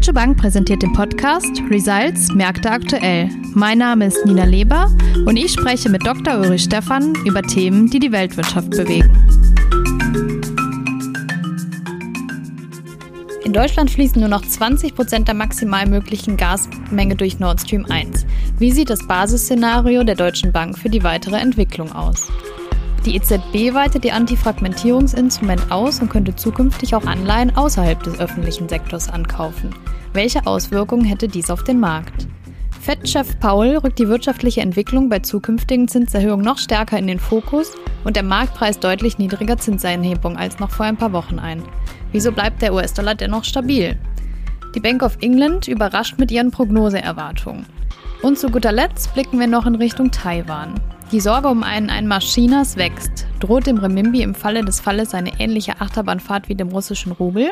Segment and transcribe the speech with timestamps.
[0.00, 3.28] Deutsche Bank präsentiert den Podcast Results Märkte aktuell.
[3.52, 4.90] Mein Name ist Nina Leber
[5.26, 6.38] und ich spreche mit Dr.
[6.38, 9.12] Ulrich Stephan über Themen, die die Weltwirtschaft bewegen.
[13.44, 18.24] In Deutschland fließen nur noch 20 Prozent der maximal möglichen Gasmenge durch Nord Stream 1.
[18.58, 22.28] Wie sieht das Basisszenario der Deutschen Bank für die weitere Entwicklung aus?
[23.06, 29.08] Die EZB weitet ihr Antifragmentierungsinstrument aus und könnte zukünftig auch Anleihen außerhalb des öffentlichen Sektors
[29.08, 29.74] ankaufen.
[30.12, 32.28] Welche Auswirkungen hätte dies auf den Markt?
[32.78, 37.72] Fed-Chef Paul rückt die wirtschaftliche Entwicklung bei zukünftigen Zinserhöhungen noch stärker in den Fokus
[38.04, 41.62] und der Marktpreis deutlich niedriger Zinserhebung als noch vor ein paar Wochen ein.
[42.12, 43.98] Wieso bleibt der US-Dollar dennoch stabil?
[44.74, 47.64] Die Bank of England überrascht mit ihren Prognoseerwartungen.
[48.22, 50.74] Und zu guter Letzt blicken wir noch in Richtung Taiwan.
[51.12, 53.26] Die Sorge um einen Einmarsch wächst.
[53.40, 57.50] Droht dem Remimbi im Falle des Falles eine ähnliche Achterbahnfahrt wie dem russischen Rubel?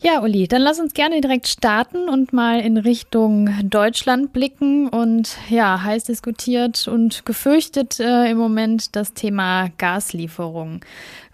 [0.00, 5.36] Ja, Uli, dann lass uns gerne direkt starten und mal in Richtung Deutschland blicken und
[5.48, 10.80] ja, heiß diskutiert und gefürchtet äh, im Moment das Thema Gaslieferung.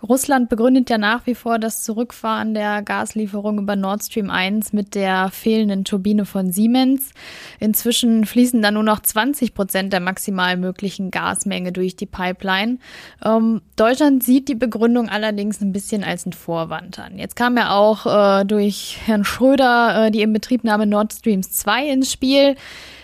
[0.03, 4.95] Russland begründet ja nach wie vor das Zurückfahren der Gaslieferung über Nord Stream 1 mit
[4.95, 7.11] der fehlenden Turbine von Siemens.
[7.59, 12.79] Inzwischen fließen da nur noch 20 Prozent der maximal möglichen Gasmenge durch die Pipeline.
[13.25, 17.19] Ähm, Deutschland sieht die Begründung allerdings ein bisschen als ein Vorwand an.
[17.19, 22.13] Jetzt kam ja auch äh, durch Herrn Schröder äh, die Inbetriebnahme Nord Streams 2 ins
[22.13, 22.57] Spiel.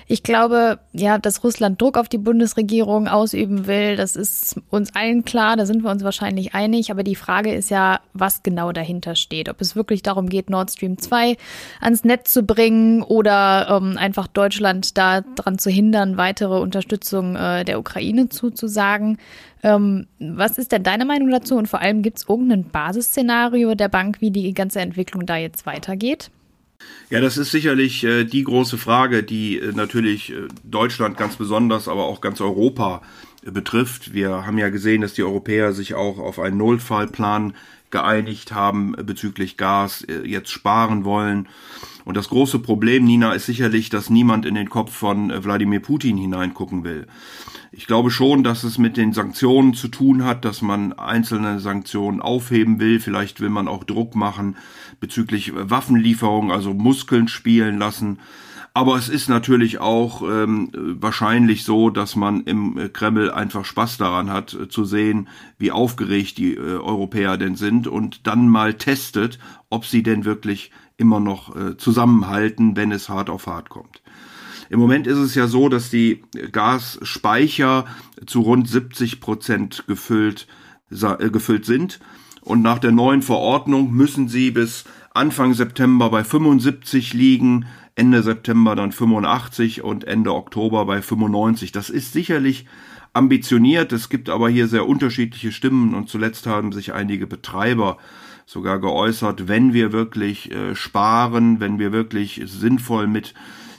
[0.08, 5.24] Ich glaube, ja, dass Russland Druck auf die Bundesregierung ausüben will, das ist uns allen
[5.24, 6.92] klar, da sind wir uns wahrscheinlich einig.
[6.92, 9.48] Aber die Frage ist ja, was genau dahinter steht.
[9.48, 11.36] Ob es wirklich darum geht, Nord Stream 2
[11.80, 17.80] ans Netz zu bringen oder ähm, einfach Deutschland daran zu hindern, weitere Unterstützung äh, der
[17.80, 19.18] Ukraine zuzusagen.
[19.64, 21.56] Ähm, was ist denn deine Meinung dazu?
[21.56, 25.66] Und vor allem gibt es irgendein Basisszenario der Bank, wie die ganze Entwicklung da jetzt
[25.66, 26.30] weitergeht?
[27.08, 31.86] Ja, das ist sicherlich äh, die große Frage, die äh, natürlich äh, Deutschland ganz besonders,
[31.86, 33.02] aber auch ganz Europa
[33.50, 34.12] betrifft.
[34.12, 37.54] Wir haben ja gesehen, dass die Europäer sich auch auf einen Nullfallplan
[37.90, 41.48] geeinigt haben bezüglich Gas, äh, jetzt sparen wollen.
[42.04, 45.80] Und das große Problem, Nina, ist sicherlich, dass niemand in den Kopf von äh, Wladimir
[45.80, 47.06] Putin hineingucken will.
[47.72, 52.20] Ich glaube schon, dass es mit den Sanktionen zu tun hat, dass man einzelne Sanktionen
[52.20, 53.00] aufheben will.
[53.00, 54.56] Vielleicht will man auch Druck machen
[54.98, 58.18] bezüglich Waffenlieferungen, also Muskeln spielen lassen.
[58.76, 64.28] Aber es ist natürlich auch ähm, wahrscheinlich so, dass man im Kreml einfach Spaß daran
[64.28, 69.38] hat, äh, zu sehen, wie aufgeregt die äh, Europäer denn sind und dann mal testet,
[69.70, 74.02] ob sie denn wirklich immer noch äh, zusammenhalten, wenn es hart auf hart kommt.
[74.68, 76.22] Im Moment ist es ja so, dass die
[76.52, 77.86] Gasspeicher
[78.26, 80.48] zu rund 70 Prozent gefüllt,
[80.90, 81.98] äh, gefüllt sind.
[82.42, 87.64] Und nach der neuen Verordnung müssen sie bis Anfang September bei 75 liegen,
[87.96, 91.72] Ende September dann 85 und Ende Oktober bei 95.
[91.72, 92.66] Das ist sicherlich
[93.14, 97.96] ambitioniert, es gibt aber hier sehr unterschiedliche Stimmen und zuletzt haben sich einige Betreiber
[98.44, 103.32] sogar geäußert, wenn wir wirklich äh, sparen, wenn wir wirklich sinnvoll mit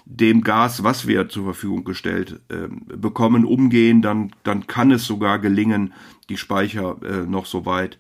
[0.05, 5.37] dem Gas, was wir zur Verfügung gestellt äh, bekommen, umgehen, dann, dann kann es sogar
[5.37, 5.93] gelingen,
[6.29, 7.99] die Speicher äh, noch so weit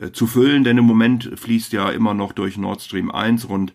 [0.00, 3.72] äh, zu füllen, denn im Moment fließt ja immer noch durch Nord Stream 1 rund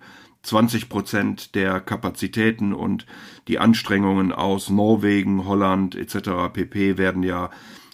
[0.48, 3.06] 20 Prozent der Kapazitäten und
[3.48, 6.52] die Anstrengungen aus Norwegen, Holland etc.
[6.54, 6.98] pp.
[6.98, 7.50] werden ja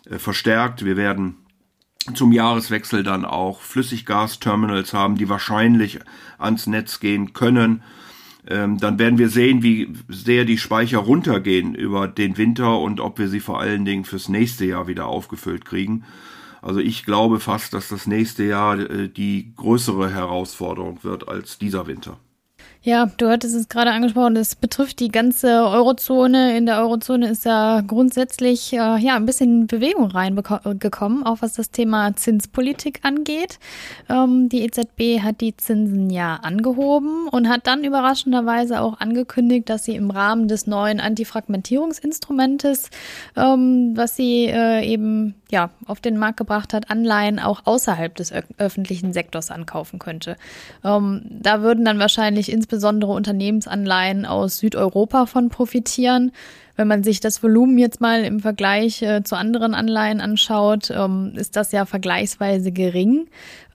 [0.09, 0.85] äh, verstärkt.
[0.85, 1.35] Wir werden
[2.13, 5.99] zum Jahreswechsel dann auch Flüssiggasterminals haben, die wahrscheinlich
[6.37, 7.81] ans Netz gehen können.
[8.45, 13.17] Ähm, dann werden wir sehen, wie sehr die Speicher runtergehen über den Winter und ob
[13.19, 16.03] wir sie vor allen Dingen fürs nächste Jahr wieder aufgefüllt kriegen.
[16.61, 21.87] Also ich glaube fast, dass das nächste Jahr äh, die größere Herausforderung wird als dieser
[21.87, 22.19] Winter.
[22.85, 26.57] Ja, du hattest es gerade angesprochen, das betrifft die ganze Eurozone.
[26.57, 31.71] In der Eurozone ist ja grundsätzlich äh, ja ein bisschen Bewegung reingekommen, auch was das
[31.71, 33.57] Thema Zinspolitik angeht.
[34.09, 39.85] Ähm, die EZB hat die Zinsen ja angehoben und hat dann überraschenderweise auch angekündigt, dass
[39.85, 42.89] sie im Rahmen des neuen Antifragmentierungsinstrumentes,
[43.37, 48.33] ähm, was sie äh, eben ja, auf den Markt gebracht hat, Anleihen auch außerhalb des
[48.57, 50.35] öffentlichen Sektors ankaufen könnte.
[50.83, 52.72] Ähm, da würden dann wahrscheinlich insbesondere
[53.15, 56.31] Unternehmensanleihen aus Südeuropa von profitieren.
[56.75, 61.33] Wenn man sich das Volumen jetzt mal im Vergleich äh, zu anderen Anleihen anschaut, ähm,
[61.35, 63.27] ist das ja vergleichsweise gering.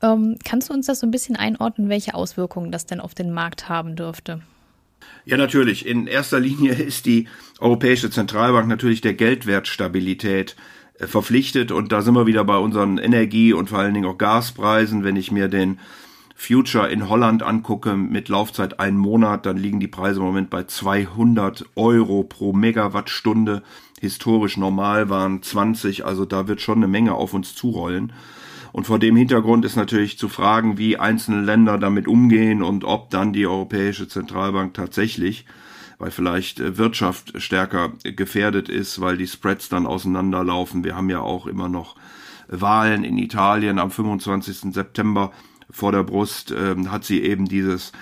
[0.02, 3.30] Ähm, kannst du uns das so ein bisschen einordnen, welche Auswirkungen das denn auf den
[3.32, 4.40] Markt haben dürfte?
[5.24, 5.86] Ja, natürlich.
[5.86, 7.28] In erster Linie ist die
[7.60, 10.56] Europäische Zentralbank natürlich der Geldwertstabilität
[10.98, 14.18] äh, verpflichtet und da sind wir wieder bei unseren Energie- und vor allen Dingen auch
[14.18, 15.04] Gaspreisen.
[15.04, 15.78] Wenn ich mir den
[16.40, 20.62] Future in Holland angucke mit Laufzeit einen Monat, dann liegen die Preise im Moment bei
[20.62, 23.64] 200 Euro pro Megawattstunde.
[24.00, 28.12] Historisch normal waren 20, also da wird schon eine Menge auf uns zurollen.
[28.70, 33.10] Und vor dem Hintergrund ist natürlich zu fragen, wie einzelne Länder damit umgehen und ob
[33.10, 35.44] dann die Europäische Zentralbank tatsächlich,
[35.98, 40.84] weil vielleicht äh, Wirtschaft stärker gefährdet ist, weil die Spreads dann auseinanderlaufen.
[40.84, 41.96] Wir haben ja auch immer noch
[42.46, 44.72] Wahlen in Italien am 25.
[44.72, 45.32] September
[45.70, 47.92] vor der Brust, äh, hat sie eben dieses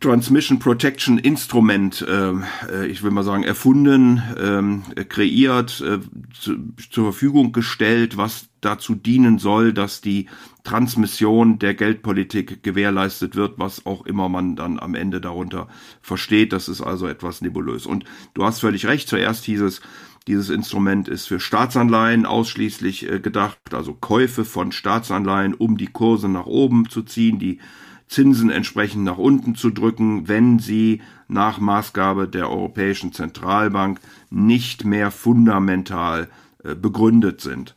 [0.00, 5.98] Transmission Protection Instrument, ähm, äh, ich will mal sagen, erfunden, äh, kreiert, äh,
[6.38, 6.56] zu,
[6.90, 10.26] zur Verfügung gestellt, was dazu dienen soll, dass die
[10.64, 15.68] Transmission der Geldpolitik gewährleistet wird, was auch immer man dann am Ende darunter
[16.02, 16.52] versteht.
[16.52, 17.86] Das ist also etwas nebulös.
[17.86, 18.04] Und
[18.34, 19.08] du hast völlig recht.
[19.08, 19.80] Zuerst hieß es,
[20.26, 26.28] dieses Instrument ist für Staatsanleihen ausschließlich äh, gedacht, also Käufe von Staatsanleihen, um die Kurse
[26.28, 27.60] nach oben zu ziehen, die
[28.08, 34.00] Zinsen entsprechend nach unten zu drücken, wenn sie nach Maßgabe der Europäischen Zentralbank
[34.30, 36.28] nicht mehr fundamental
[36.62, 37.74] äh, begründet sind.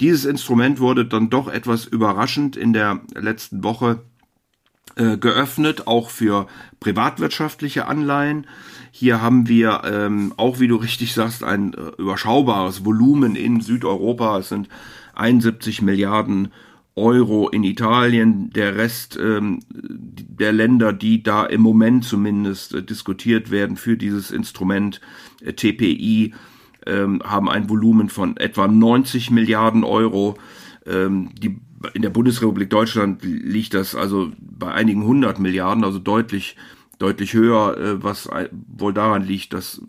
[0.00, 4.02] Dieses Instrument wurde dann doch etwas überraschend in der letzten Woche
[4.96, 6.46] äh, geöffnet, auch für
[6.80, 8.46] privatwirtschaftliche Anleihen.
[8.90, 14.38] Hier haben wir ähm, auch, wie du richtig sagst, ein äh, überschaubares Volumen in Südeuropa.
[14.38, 14.68] Es sind
[15.14, 16.52] 71 Milliarden
[16.96, 18.50] Euro in Italien.
[18.50, 24.30] Der Rest ähm, der Länder, die da im Moment zumindest äh, diskutiert werden für dieses
[24.30, 25.00] Instrument
[25.42, 26.34] äh, TPI,
[26.86, 30.36] ähm, haben ein Volumen von etwa 90 Milliarden Euro.
[30.86, 31.58] Ähm, die,
[31.94, 36.56] in der Bundesrepublik Deutschland liegt das also bei einigen hundert Milliarden, also deutlich
[36.98, 39.82] deutlich höher, äh, was wohl daran liegt, dass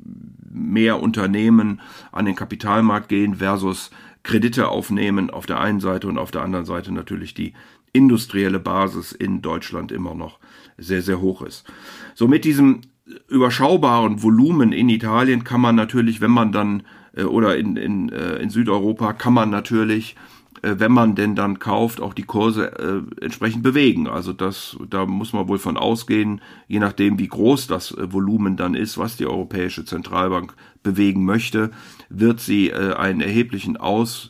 [0.52, 1.82] mehr Unternehmen
[2.12, 3.92] an den Kapitalmarkt gehen versus
[4.28, 7.54] Kredite aufnehmen auf der einen Seite und auf der anderen Seite natürlich die
[7.94, 10.40] industrielle Basis in Deutschland immer noch
[10.78, 11.66] sehr, sehr hoch ist.
[12.14, 12.82] So mit diesem
[13.30, 16.84] überschaubaren Volumen in Italien kann man natürlich, wenn man dann
[17.16, 20.18] äh, oder in, in, äh, in Südeuropa kann man natürlich
[20.62, 24.08] wenn man denn dann kauft, auch die Kurse äh, entsprechend bewegen.
[24.08, 28.58] Also das, da muss man wohl von ausgehen, je nachdem wie groß das äh, Volumen
[28.58, 31.72] dann ist, was die Europäische Zentralbank bewegen möchte,
[32.10, 34.30] wird sie äh, einen erheblichen Aus,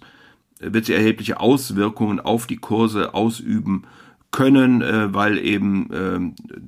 [0.59, 3.83] wird sie erhebliche Auswirkungen auf die Kurse ausüben
[4.31, 6.19] können, äh, weil eben äh,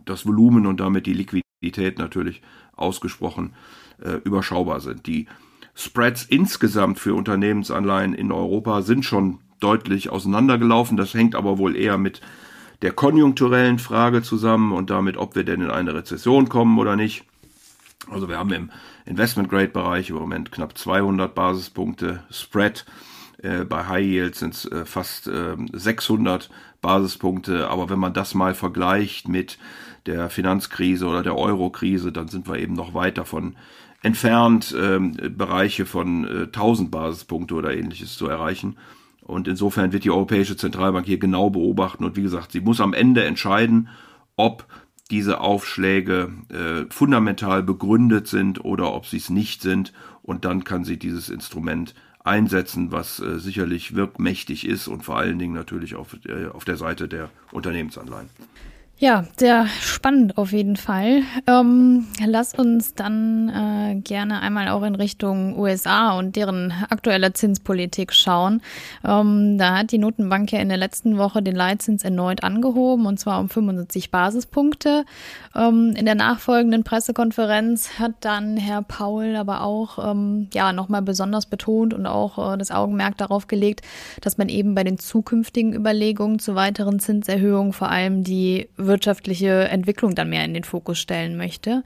[0.06, 2.42] das Volumen und damit die Liquidität natürlich
[2.76, 3.54] ausgesprochen
[4.02, 5.06] äh, überschaubar sind.
[5.08, 5.28] Die
[5.76, 10.98] Spreads insgesamt für Unternehmensanleihen in Europa sind schon deutlich auseinandergelaufen.
[10.98, 12.22] Das hängt aber wohl eher mit
[12.82, 17.26] der konjunkturellen Frage zusammen und damit, ob wir denn in eine Rezession kommen oder nicht.
[18.10, 18.72] Also wir haben im
[19.06, 22.86] Investment-Grade-Bereich im Moment knapp 200 Basispunkte Spread.
[23.42, 26.50] Äh, bei High Yield sind es äh, fast äh, 600
[26.82, 27.70] Basispunkte.
[27.70, 29.58] Aber wenn man das mal vergleicht mit
[30.06, 33.56] der Finanzkrise oder der Euro-Krise, dann sind wir eben noch weit davon
[34.02, 38.78] entfernt, ähm, Bereiche von 1000 äh, Basispunkte oder ähnliches zu erreichen.
[39.30, 42.04] Und insofern wird die Europäische Zentralbank hier genau beobachten.
[42.04, 43.90] Und wie gesagt, sie muss am Ende entscheiden,
[44.36, 44.66] ob
[45.12, 49.94] diese Aufschläge äh, fundamental begründet sind oder ob sie es nicht sind.
[50.24, 51.94] Und dann kann sie dieses Instrument
[52.24, 56.78] einsetzen, was äh, sicherlich wirkmächtig ist und vor allen Dingen natürlich auf, äh, auf der
[56.78, 58.30] Seite der Unternehmensanleihen.
[59.02, 61.22] Ja, sehr spannend auf jeden Fall.
[61.48, 68.12] Ähm, lass uns dann äh, gerne einmal auch in Richtung USA und deren aktuelle Zinspolitik
[68.12, 68.62] schauen.
[69.08, 73.18] Ähm, da hat die Notenbank ja in der letzten Woche den Leitzins erneut angehoben und
[73.22, 75.06] zwar um 75 Basispunkte.
[75.56, 81.46] Ähm, in der nachfolgenden Pressekonferenz hat dann Herr Paul aber auch ähm, ja nochmal besonders
[81.46, 83.82] betont und auch äh, das Augenmerk darauf gelegt,
[84.20, 90.16] dass man eben bei den zukünftigen Überlegungen zu weiteren Zinserhöhungen vor allem die wirtschaftliche Entwicklung
[90.16, 91.84] dann mehr in den Fokus stellen möchte.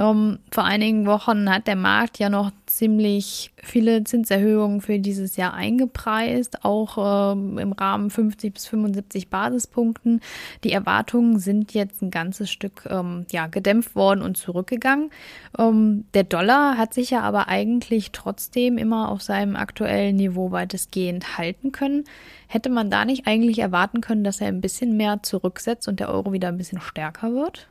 [0.00, 5.52] Ähm, vor einigen Wochen hat der Markt ja noch ziemlich viele Zinserhöhungen für dieses Jahr
[5.52, 10.22] eingepreist, auch ähm, im Rahmen 50 bis 75 Basispunkten.
[10.64, 15.10] Die Erwartungen sind jetzt ein ganzes Stück ähm, ja, gedämpft worden und zurückgegangen.
[15.58, 21.36] Ähm, der Dollar hat sich ja aber eigentlich trotzdem immer auf seinem aktuellen Niveau weitestgehend
[21.36, 22.04] halten können.
[22.46, 26.08] Hätte man da nicht eigentlich erwarten können, dass er ein bisschen mehr zurücksetzt und der
[26.08, 27.68] Euro wieder ein bisschen stärker wird?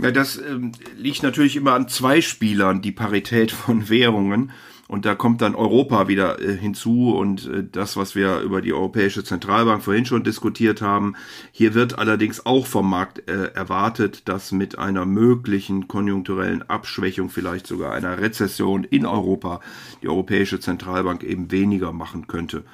[0.00, 4.52] Ja, das ähm, liegt natürlich immer an zwei Spielern, die Parität von Währungen.
[4.86, 8.74] Und da kommt dann Europa wieder äh, hinzu und äh, das, was wir über die
[8.74, 11.14] Europäische Zentralbank vorhin schon diskutiert haben.
[11.52, 17.66] Hier wird allerdings auch vom Markt äh, erwartet, dass mit einer möglichen konjunkturellen Abschwächung, vielleicht
[17.66, 19.60] sogar einer Rezession in Europa,
[20.02, 22.64] die Europäische Zentralbank eben weniger machen könnte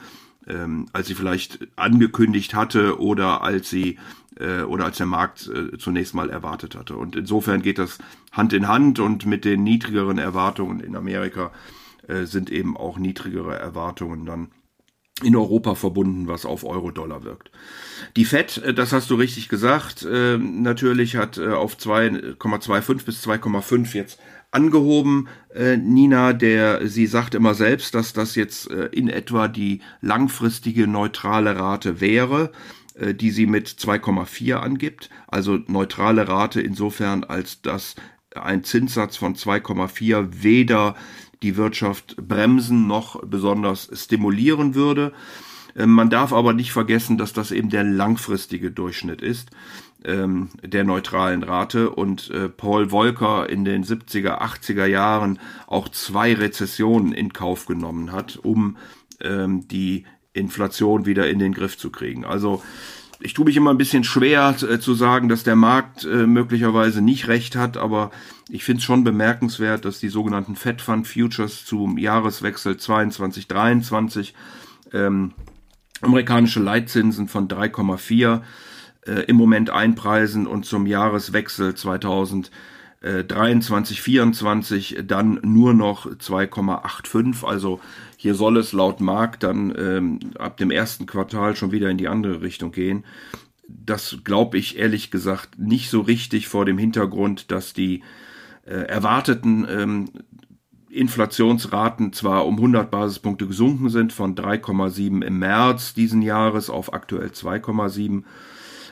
[0.47, 3.99] ähm, als sie vielleicht angekündigt hatte oder als sie
[4.39, 6.97] äh, oder als der Markt äh, zunächst mal erwartet hatte.
[6.97, 7.99] Und insofern geht das
[8.33, 11.53] Hand in Hand und mit den niedrigeren Erwartungen in Amerika
[12.07, 14.49] äh, sind eben auch niedrigere Erwartungen dann
[15.23, 17.51] in Europa verbunden, was auf Euro-Dollar wirkt.
[18.17, 23.27] Die FED, äh, das hast du richtig gesagt, äh, natürlich hat äh, auf 2,25 bis
[23.27, 25.29] 2,5 jetzt angehoben.
[25.55, 32.01] Nina, der sie sagt immer selbst, dass das jetzt in etwa die langfristige neutrale Rate
[32.01, 32.51] wäre,
[33.01, 35.09] die sie mit 2,4 angibt.
[35.29, 37.95] Also neutrale Rate insofern, als dass
[38.35, 40.97] ein Zinssatz von 2,4 weder
[41.43, 45.13] die Wirtschaft bremsen noch besonders stimulieren würde.
[45.77, 49.51] Ähm, man darf aber nicht vergessen, dass das eben der langfristige Durchschnitt ist
[50.05, 56.35] ähm, der neutralen Rate und äh, Paul Volcker in den 70er, 80er Jahren auch zwei
[56.35, 58.77] Rezessionen in Kauf genommen hat, um
[59.21, 62.25] ähm, die Inflation wieder in den Griff zu kriegen.
[62.25, 62.63] Also
[63.23, 67.03] ich tue mich immer ein bisschen schwer äh, zu sagen, dass der Markt äh, möglicherweise
[67.03, 68.11] nicht recht hat, aber
[68.49, 74.35] ich finde es schon bemerkenswert, dass die sogenannten Fed Fund Futures zum Jahreswechsel 22, 23
[74.93, 75.35] ähm,
[76.01, 78.41] amerikanische Leitzinsen von 3,4
[79.07, 87.45] äh, im Moment einpreisen und zum Jahreswechsel 2023, 24 dann nur noch 2,85.
[87.45, 87.81] Also
[88.23, 92.07] hier soll es laut Markt dann ähm, ab dem ersten Quartal schon wieder in die
[92.07, 93.07] andere Richtung gehen.
[93.67, 98.03] Das glaube ich ehrlich gesagt nicht so richtig vor dem Hintergrund, dass die
[98.67, 100.11] äh, erwarteten ähm,
[100.91, 107.29] Inflationsraten zwar um 100 Basispunkte gesunken sind, von 3,7 im März diesen Jahres auf aktuell
[107.29, 108.25] 2,7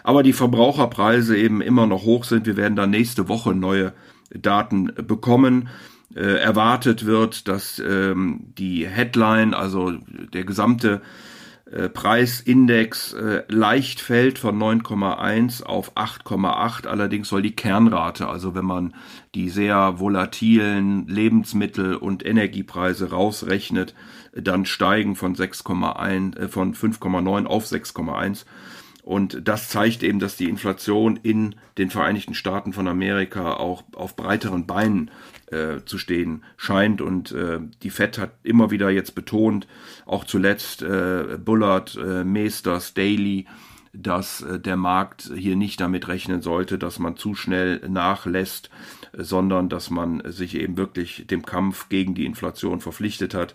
[0.04, 2.46] aber die Verbraucherpreise eben immer noch hoch sind.
[2.46, 3.92] Wir werden dann nächste Woche neue
[4.30, 5.68] Daten bekommen.
[6.14, 9.92] Äh, erwartet wird, dass ähm, die Headline, also
[10.32, 11.02] der gesamte
[11.70, 16.86] äh, Preisindex äh, leicht fällt von 9,1 auf 8,8.
[16.86, 18.94] Allerdings soll die Kernrate, also wenn man
[19.34, 23.94] die sehr volatilen Lebensmittel- und Energiepreise rausrechnet,
[24.32, 28.46] dann steigen von 6,1, äh, von 5,9 auf 6,1.
[29.08, 34.16] Und das zeigt eben, dass die Inflation in den Vereinigten Staaten von Amerika auch auf
[34.16, 35.10] breiteren Beinen
[35.46, 37.00] äh, zu stehen scheint.
[37.00, 39.66] Und äh, die Fed hat immer wieder jetzt betont,
[40.04, 43.46] auch zuletzt äh, Bullard, äh, Meesters, Daly,
[43.94, 48.68] dass äh, der Markt hier nicht damit rechnen sollte, dass man zu schnell nachlässt,
[49.14, 53.54] sondern dass man sich eben wirklich dem Kampf gegen die Inflation verpflichtet hat.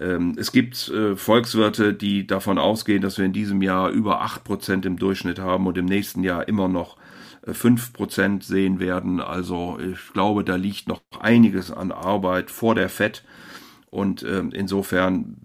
[0.00, 4.86] Ähm, es gibt äh, Volkswirte, die davon ausgehen, dass wir in diesem Jahr über 8%
[4.86, 6.96] im Durchschnitt haben und im nächsten Jahr immer noch
[7.46, 9.20] äh, 5% sehen werden.
[9.20, 13.24] Also ich glaube, da liegt noch einiges an Arbeit vor der FED.
[13.90, 15.36] Und äh, insofern,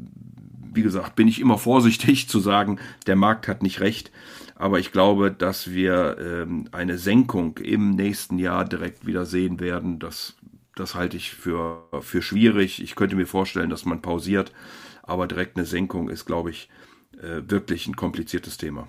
[0.73, 4.11] wie gesagt, bin ich immer vorsichtig zu sagen, der Markt hat nicht recht.
[4.55, 9.97] Aber ich glaube, dass wir ähm, eine Senkung im nächsten Jahr direkt wieder sehen werden.
[9.97, 10.35] Das
[10.75, 12.81] das halte ich für, für schwierig.
[12.81, 14.51] Ich könnte mir vorstellen, dass man pausiert,
[15.03, 16.69] aber direkt eine Senkung ist, glaube ich,
[17.21, 18.87] äh, wirklich ein kompliziertes Thema.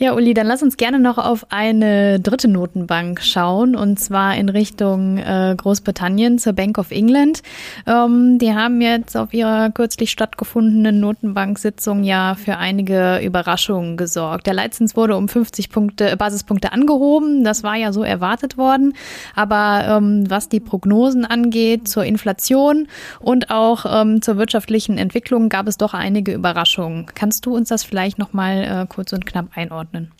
[0.00, 4.48] Ja, Uli, dann lass uns gerne noch auf eine dritte Notenbank schauen, und zwar in
[4.48, 7.42] Richtung äh, Großbritannien zur Bank of England.
[7.84, 14.46] Ähm, die haben jetzt auf ihrer kürzlich stattgefundenen Notenbanksitzung ja für einige Überraschungen gesorgt.
[14.46, 17.42] Der Leitzins wurde um 50 Punkte, Basispunkte angehoben.
[17.42, 18.94] Das war ja so erwartet worden.
[19.34, 22.86] Aber ähm, was die Prognosen angeht zur Inflation
[23.18, 27.06] und auch ähm, zur wirtschaftlichen Entwicklung, gab es doch einige Überraschungen.
[27.16, 29.87] Kannst du uns das vielleicht noch mal äh, kurz und knapp einordnen?
[29.92, 30.12] Einordnen?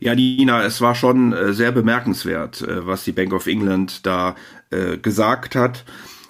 [0.00, 4.34] Ja, Nina, es war schon äh, sehr bemerkenswert, äh, was die Bank of England da
[4.70, 5.84] äh, gesagt hat,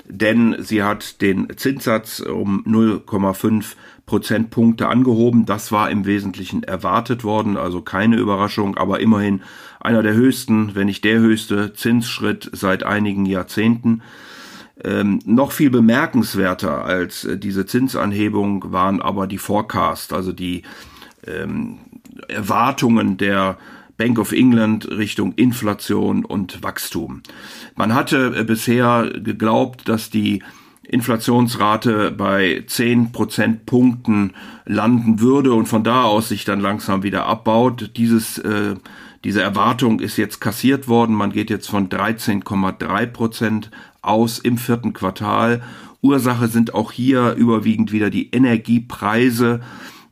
[0.07, 5.47] denn sie hat den Zinssatz um 0,5 Prozentpunkte angehoben.
[5.47, 9.43] Das war im Wesentlichen erwartet worden, also keine Überraschung, aber immerhin
[9.81, 14.03] einer der höchsten, wenn nicht der höchste Zinsschritt seit einigen Jahrzehnten.
[14.85, 20.63] Ähm, noch viel bemerkenswerter als diese Zinsanhebung waren aber die Forecast, also die
[21.27, 21.79] ähm,
[22.29, 23.59] Erwartungen der
[23.97, 27.23] Bank of England Richtung Inflation und Wachstum.
[27.77, 30.43] Man hatte äh, bisher geglaubt, dass die
[30.85, 34.33] Inflationsrate bei 10 Prozentpunkten
[34.65, 37.93] landen würde und von da aus sich dann langsam wieder abbaut.
[37.97, 38.75] Dieses, äh,
[39.25, 41.15] diese Erwartung ist jetzt kassiert worden.
[41.15, 45.63] Man geht jetzt von 13,3 Prozent aus im vierten Quartal.
[46.01, 49.61] Ursache sind auch hier überwiegend wieder die Energiepreise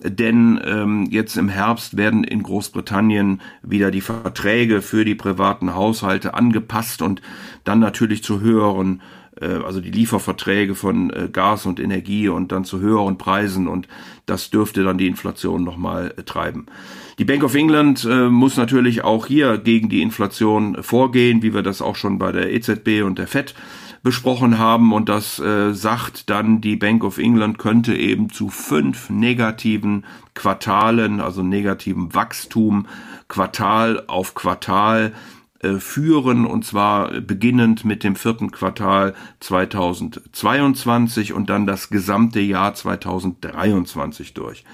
[0.02, 6.34] denn ähm, jetzt im Herbst werden in Großbritannien wieder die Verträge für die privaten Haushalte
[6.34, 7.20] angepasst und
[7.64, 9.02] dann natürlich zu höheren
[9.40, 13.88] äh, also die Lieferverträge von äh, Gas und Energie und dann zu höheren Preisen und
[14.26, 16.66] das dürfte dann die Inflation nochmal äh, treiben.
[17.18, 21.62] Die Bank of England äh, muss natürlich auch hier gegen die Inflation vorgehen, wie wir
[21.62, 23.54] das auch schon bei der EZB und der FED
[24.02, 29.10] besprochen haben und das äh, sagt dann die Bank of England könnte eben zu fünf
[29.10, 30.04] negativen
[30.34, 32.86] Quartalen, also negativen Wachstum
[33.28, 35.12] Quartal auf Quartal
[35.62, 42.72] äh, führen und zwar beginnend mit dem vierten Quartal 2022 und dann das gesamte Jahr
[42.72, 44.64] 2023 durch.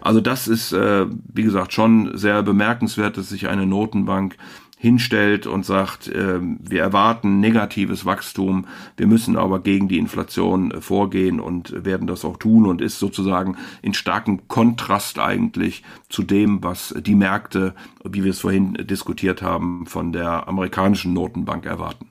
[0.00, 4.36] Also das ist, äh, wie gesagt, schon sehr bemerkenswert, dass sich eine Notenbank
[4.84, 8.66] hinstellt und sagt, äh, wir erwarten negatives Wachstum,
[8.98, 12.98] wir müssen aber gegen die Inflation äh, vorgehen und werden das auch tun und ist
[12.98, 17.74] sozusagen in starkem Kontrast eigentlich zu dem, was die Märkte,
[18.04, 22.06] wie wir es vorhin diskutiert haben, von der amerikanischen Notenbank erwarten.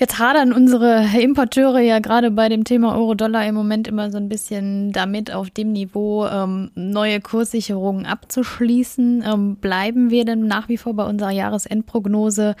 [0.00, 4.30] Jetzt hadern unsere Importeure ja gerade bei dem Thema Euro-Dollar im Moment immer so ein
[4.30, 9.22] bisschen damit, auf dem Niveau ähm, neue Kurssicherungen abzuschließen.
[9.26, 12.56] Ähm, bleiben wir denn nach wie vor bei unserer Jahresendprognose,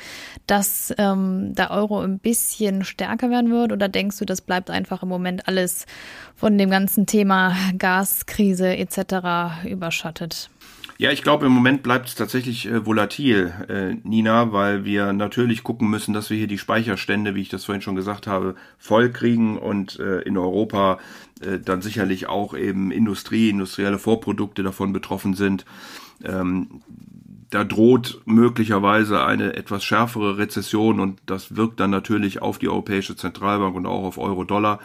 [0.46, 3.72] dass ähm, der Euro ein bisschen stärker werden wird?
[3.72, 5.86] Oder denkst du, das bleibt einfach im Moment alles
[6.36, 9.64] von dem ganzen Thema Gaskrise etc.
[9.64, 10.50] überschattet?
[11.00, 15.62] Ja, ich glaube, im Moment bleibt es tatsächlich äh, volatil, äh, Nina, weil wir natürlich
[15.62, 19.08] gucken müssen, dass wir hier die Speicherstände, wie ich das vorhin schon gesagt habe, voll
[19.08, 20.98] kriegen und äh, in Europa
[21.40, 25.64] äh, dann sicherlich auch eben Industrie, industrielle Vorprodukte davon betroffen sind.
[26.22, 26.82] Ähm,
[27.48, 33.16] da droht möglicherweise eine etwas schärfere Rezession und das wirkt dann natürlich auf die Europäische
[33.16, 34.80] Zentralbank und auch auf Euro-Dollar.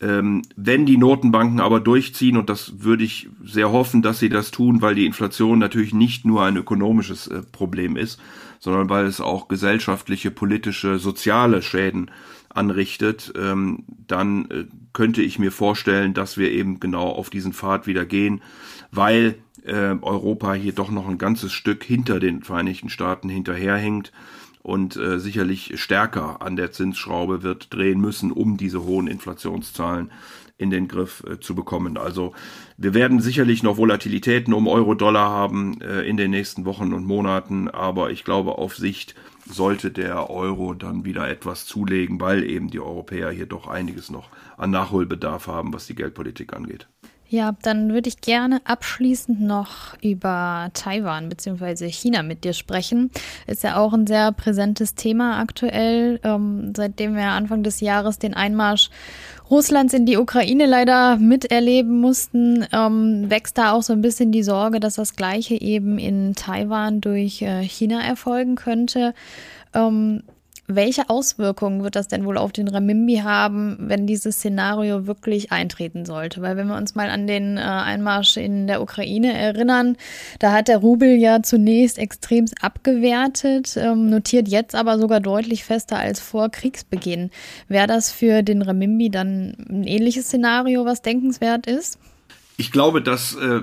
[0.00, 4.50] Ähm, wenn die Notenbanken aber durchziehen, und das würde ich sehr hoffen, dass sie das
[4.50, 8.20] tun, weil die Inflation natürlich nicht nur ein ökonomisches äh, Problem ist,
[8.58, 12.10] sondern weil es auch gesellschaftliche, politische, soziale Schäden
[12.48, 17.86] anrichtet, ähm, dann äh, könnte ich mir vorstellen, dass wir eben genau auf diesen Pfad
[17.86, 18.42] wieder gehen,
[18.90, 24.12] weil äh, Europa hier doch noch ein ganzes Stück hinter den Vereinigten Staaten hinterherhängt
[24.64, 30.10] und äh, sicherlich stärker an der Zinsschraube wird drehen müssen, um diese hohen Inflationszahlen
[30.56, 31.98] in den Griff äh, zu bekommen.
[31.98, 32.32] Also
[32.78, 37.68] wir werden sicherlich noch Volatilitäten um Euro-Dollar haben äh, in den nächsten Wochen und Monaten,
[37.68, 39.14] aber ich glaube auf Sicht
[39.46, 44.30] sollte der Euro dann wieder etwas zulegen, weil eben die Europäer hier doch einiges noch
[44.56, 46.88] an Nachholbedarf haben, was die Geldpolitik angeht.
[47.34, 51.88] Ja, dann würde ich gerne abschließend noch über Taiwan bzw.
[51.88, 53.10] China mit dir sprechen.
[53.48, 58.34] Ist ja auch ein sehr präsentes Thema aktuell, ähm, seitdem wir Anfang des Jahres den
[58.34, 58.88] Einmarsch
[59.50, 64.44] Russlands in die Ukraine leider miterleben mussten, ähm, wächst da auch so ein bisschen die
[64.44, 69.12] Sorge, dass das Gleiche eben in Taiwan durch äh, China erfolgen könnte.
[69.74, 70.22] Ähm,
[70.66, 76.06] welche Auswirkungen wird das denn wohl auf den Renminbi haben, wenn dieses Szenario wirklich eintreten
[76.06, 76.40] sollte?
[76.40, 79.96] Weil wenn wir uns mal an den äh, Einmarsch in der Ukraine erinnern,
[80.38, 85.98] da hat der Rubel ja zunächst extrem abgewertet, ähm, notiert jetzt aber sogar deutlich fester
[85.98, 87.30] als vor Kriegsbeginn.
[87.68, 91.98] Wäre das für den Renminbi dann ein ähnliches Szenario, was denkenswert ist?
[92.56, 93.62] Ich glaube, dass äh,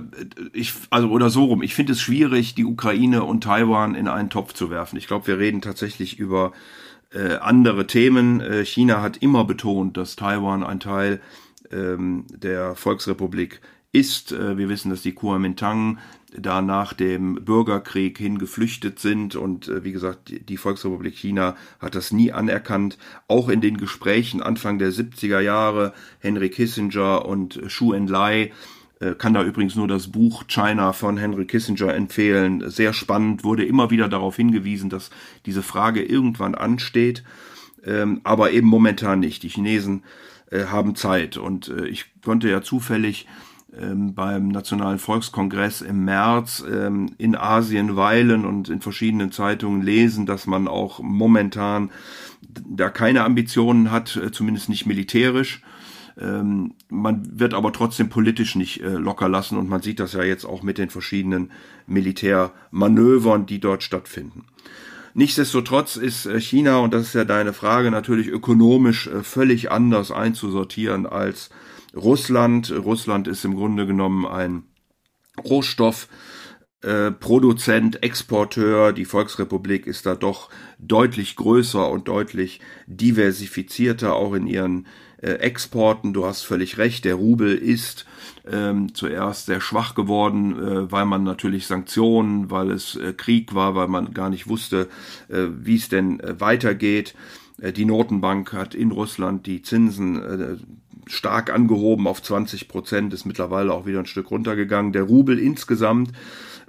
[0.52, 1.64] ich also oder so rum.
[1.64, 4.98] Ich finde es schwierig, die Ukraine und Taiwan in einen Topf zu werfen.
[4.98, 6.52] Ich glaube, wir reden tatsächlich über
[7.13, 8.41] äh, andere Themen.
[8.41, 11.21] Äh, China hat immer betont, dass Taiwan ein Teil
[11.71, 14.32] ähm, der Volksrepublik ist.
[14.32, 16.00] Äh, wir wissen, dass die Kuomintang
[16.34, 21.95] da nach dem Bürgerkrieg hin geflüchtet sind und äh, wie gesagt, die Volksrepublik China hat
[21.95, 22.97] das nie anerkannt.
[23.28, 28.52] Auch in den Gesprächen Anfang der 70er Jahre, Henry Kissinger und Xu Enlai
[29.18, 32.70] kann da übrigens nur das Buch China von Henry Kissinger empfehlen.
[32.70, 35.10] Sehr spannend, wurde immer wieder darauf hingewiesen, dass
[35.46, 37.24] diese Frage irgendwann ansteht,
[37.84, 39.42] ähm, aber eben momentan nicht.
[39.44, 40.04] Die Chinesen
[40.52, 43.26] äh, haben Zeit und äh, ich konnte ja zufällig
[43.76, 50.26] ähm, beim Nationalen Volkskongress im März ähm, in Asien weilen und in verschiedenen Zeitungen lesen,
[50.26, 51.90] dass man auch momentan
[52.70, 55.62] da keine Ambitionen hat, zumindest nicht militärisch
[56.19, 60.24] ähm, man wird aber trotzdem politisch nicht äh, locker lassen und man sieht das ja
[60.24, 61.52] jetzt auch mit den verschiedenen
[61.88, 64.45] Militärmanövern, die dort stattfinden.
[65.13, 70.12] Nichtsdestotrotz ist äh, China, und das ist ja deine Frage, natürlich ökonomisch äh, völlig anders
[70.12, 71.50] einzusortieren als
[71.95, 72.71] Russland.
[72.71, 74.63] Russland ist im Grunde genommen ein
[75.43, 76.08] Rohstoff,
[76.82, 78.94] äh, Produzent, Exporteur.
[78.94, 84.88] Die Volksrepublik ist da doch deutlich größer und deutlich diversifizierter, auch in ihren
[85.22, 86.13] äh, Exporten.
[86.13, 88.06] Du hast völlig recht, der Rubel ist
[88.50, 93.76] ähm, zuerst sehr schwach geworden, äh, weil man natürlich Sanktionen, weil es äh, Krieg war,
[93.76, 94.88] weil man gar nicht wusste,
[95.30, 97.15] äh, wie es denn äh, weitergeht.
[97.63, 100.58] Die Notenbank hat in Russland die Zinsen äh,
[101.06, 104.94] stark angehoben auf 20 Prozent, ist mittlerweile auch wieder ein Stück runtergegangen.
[104.94, 106.12] Der Rubel insgesamt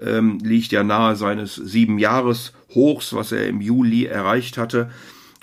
[0.02, 4.90] ähm, liegt ja nahe seines sieben Jahres Hochs, was er im Juli erreicht hatte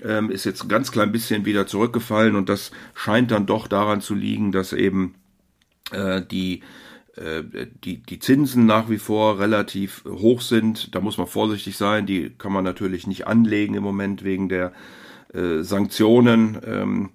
[0.04, 4.02] ähm, ist jetzt ein ganz klein bisschen wieder zurückgefallen und das scheint dann doch daran
[4.02, 5.16] zu liegen, dass eben
[5.92, 6.62] äh, die
[7.16, 7.44] äh,
[7.84, 10.96] die, die Zinsen nach wie vor relativ hoch sind.
[10.96, 12.06] Da muss man vorsichtig sein.
[12.06, 14.72] Die kann man natürlich nicht anlegen im Moment wegen der
[15.34, 16.60] äh, Sanktionen.
[16.66, 17.10] Ähm,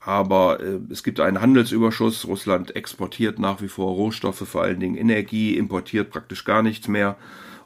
[0.00, 2.26] aber äh, es gibt einen Handelsüberschuss.
[2.26, 7.16] Russland exportiert nach wie vor Rohstoffe, vor allen Dingen Energie, importiert praktisch gar nichts mehr.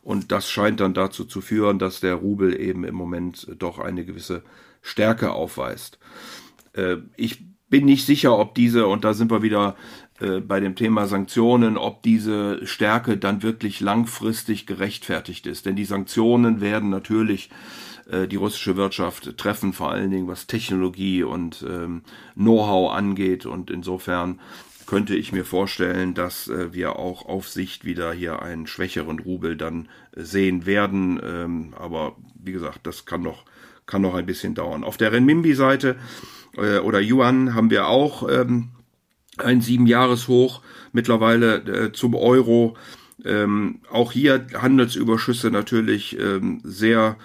[0.02, 4.04] Und das scheint dann dazu zu führen, dass der Rubel eben im Moment doch eine
[4.04, 4.42] gewisse
[4.82, 5.98] Stärke aufweist.
[6.74, 9.76] Äh, ich bin nicht sicher, ob diese, und da sind wir wieder
[10.20, 15.66] äh, bei dem Thema Sanktionen, ob diese Stärke dann wirklich langfristig gerechtfertigt ist.
[15.66, 17.48] Denn die Sanktionen werden natürlich
[18.10, 22.02] äh, die russische Wirtschaft treffen, vor allen Dingen was Technologie und ähm,
[22.34, 23.46] Know-how angeht.
[23.46, 24.40] Und insofern
[24.86, 29.56] könnte ich mir vorstellen, dass äh, wir auch auf Sicht wieder hier einen schwächeren Rubel
[29.56, 31.20] dann äh, sehen werden.
[31.24, 33.44] Ähm, aber wie gesagt, das kann noch,
[33.86, 34.84] kann noch ein bisschen dauern.
[34.84, 35.96] Auf der Renminbi-Seite
[36.56, 38.68] oder Yuan haben wir auch ähm,
[39.38, 40.62] ein Siebenjahreshoch
[40.92, 42.76] mittlerweile zum Euro.
[43.90, 46.16] Auch hier Handelsüberschüsse natürlich
[46.62, 47.16] sehr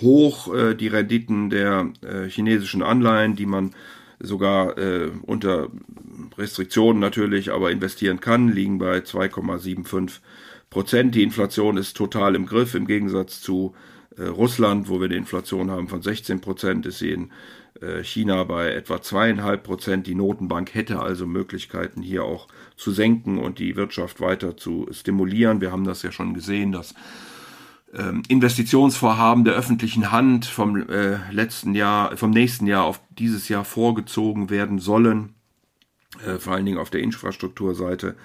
[0.00, 3.74] hoch, äh, die Renditen der äh, chinesischen Anleihen, die man
[4.20, 5.68] sogar äh, unter
[6.36, 10.20] Restriktionen natürlich, aber investieren kann, liegen bei 2,75
[10.70, 11.14] Prozent.
[11.14, 12.74] Die Inflation ist total im Griff.
[12.74, 13.74] Im Gegensatz zu
[14.16, 17.30] äh, Russland, wo wir eine Inflation haben von 16 Prozent, ist sie in
[17.80, 20.06] äh, China bei etwa zweieinhalb Prozent.
[20.06, 25.60] Die Notenbank hätte also Möglichkeiten, hier auch zu senken und die Wirtschaft weiter zu stimulieren.
[25.60, 26.94] Wir haben das ja schon gesehen, dass
[28.28, 34.50] Investitionsvorhaben der öffentlichen Hand vom äh, letzten Jahr, vom nächsten Jahr auf dieses Jahr vorgezogen
[34.50, 35.34] werden sollen,
[36.26, 38.16] äh, vor allen Dingen auf der Infrastrukturseite.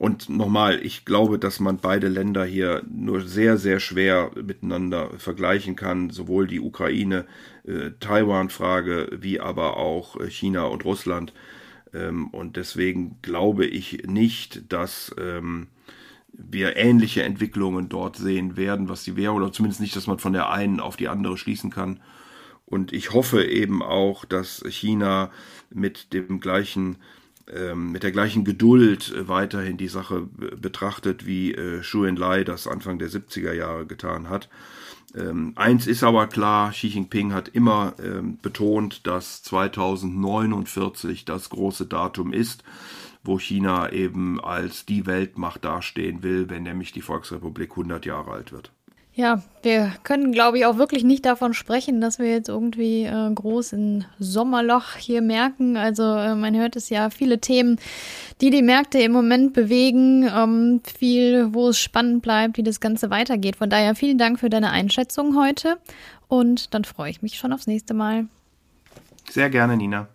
[0.00, 5.76] Und nochmal, ich glaube, dass man beide Länder hier nur sehr, sehr schwer miteinander vergleichen
[5.76, 7.26] kann, sowohl die Ukraine,
[7.66, 11.34] äh, Taiwan-Frage, wie aber auch äh, China und Russland.
[11.92, 15.66] Ähm, und deswegen glaube ich nicht, dass ähm,
[16.32, 20.32] wir ähnliche Entwicklungen dort sehen werden, was die Währung, oder zumindest nicht, dass man von
[20.32, 22.00] der einen auf die andere schließen kann.
[22.66, 25.30] Und ich hoffe eben auch, dass China
[25.70, 26.96] mit dem gleichen,
[27.52, 30.28] ähm, mit der gleichen Geduld weiterhin die Sache
[30.60, 34.48] betrachtet, wie äh, Xu Enlai das Anfang der 70er Jahre getan hat.
[35.16, 41.86] Ähm, eins ist aber klar, Xi Jinping hat immer ähm, betont, dass 2049 das große
[41.86, 42.62] Datum ist
[43.22, 48.52] wo China eben als die Weltmacht dastehen will, wenn nämlich die Volksrepublik 100 Jahre alt
[48.52, 48.72] wird.
[49.12, 53.30] Ja, wir können, glaube ich, auch wirklich nicht davon sprechen, dass wir jetzt irgendwie äh,
[53.34, 55.76] groß ein Sommerloch hier merken.
[55.76, 57.78] Also äh, man hört es ja, viele Themen,
[58.40, 63.10] die die Märkte im Moment bewegen, ähm, viel, wo es spannend bleibt, wie das Ganze
[63.10, 63.56] weitergeht.
[63.56, 65.78] Von daher vielen Dank für deine Einschätzung heute
[66.28, 68.26] und dann freue ich mich schon aufs nächste Mal.
[69.28, 70.08] Sehr gerne, Nina.